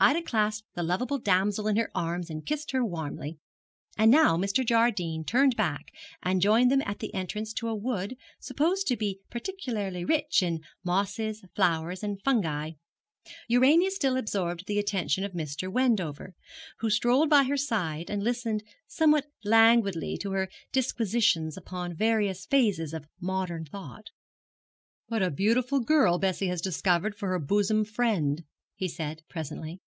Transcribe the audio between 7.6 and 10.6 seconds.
a wood supposed to be particularly rich in